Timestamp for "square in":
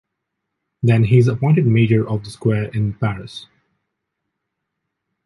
2.31-2.93